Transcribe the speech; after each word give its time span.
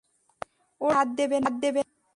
ওর 0.81 0.91
গায়ে 0.91 0.97
হাত 0.97 1.09
দেবে 1.17 1.81
না! 1.83 1.91